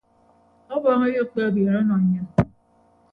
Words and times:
Ọbọñ 0.75 0.99
eyekpe 1.07 1.39
ebiere 1.47 1.77
ọnọ 1.81 1.95
nnyịn. 2.01 2.27